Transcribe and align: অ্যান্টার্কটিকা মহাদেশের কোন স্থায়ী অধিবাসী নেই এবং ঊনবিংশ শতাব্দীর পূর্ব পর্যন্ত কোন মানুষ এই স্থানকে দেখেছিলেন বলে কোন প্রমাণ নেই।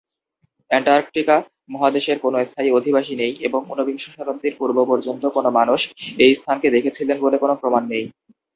অ্যান্টার্কটিকা 0.71 1.35
মহাদেশের 1.69 2.17
কোন 2.19 2.33
স্থায়ী 2.43 2.69
অধিবাসী 2.71 3.13
নেই 3.15 3.33
এবং 3.47 3.61
ঊনবিংশ 3.69 4.03
শতাব্দীর 4.07 4.53
পূর্ব 4.59 4.77
পর্যন্ত 4.85 5.23
কোন 5.35 5.45
মানুষ 5.59 5.81
এই 6.17 6.31
স্থানকে 6.35 6.67
দেখেছিলেন 6.69 7.17
বলে 7.21 7.37
কোন 7.37 7.51
প্রমাণ 7.61 7.83
নেই। 7.87 8.05